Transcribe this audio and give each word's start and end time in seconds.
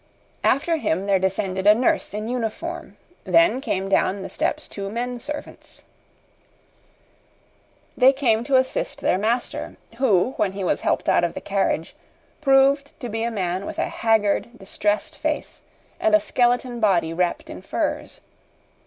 After 0.43 0.77
him 0.77 1.05
there 1.05 1.19
descended 1.19 1.67
a 1.67 1.75
nurse 1.75 2.15
in 2.15 2.27
uniform, 2.27 2.97
then 3.23 3.61
came 3.61 3.87
down 3.87 4.23
the 4.23 4.31
steps 4.31 4.67
two 4.67 4.89
men 4.89 5.19
servants. 5.19 5.83
They 7.95 8.11
came 8.11 8.43
to 8.45 8.55
assist 8.55 9.01
their 9.01 9.19
master, 9.19 9.75
who, 9.99 10.31
when 10.37 10.53
he 10.53 10.63
was 10.63 10.81
helped 10.81 11.07
out 11.07 11.23
of 11.23 11.35
the 11.35 11.39
carriage, 11.39 11.95
proved 12.41 12.99
to 12.99 13.09
be 13.09 13.21
a 13.21 13.29
man 13.29 13.67
with 13.67 13.77
a 13.77 13.89
haggard, 13.89 14.57
distressed 14.57 15.19
face, 15.19 15.61
and 15.99 16.15
a 16.15 16.19
skeleton 16.19 16.79
body 16.79 17.13
wrapped 17.13 17.47
in 17.47 17.61
furs. 17.61 18.21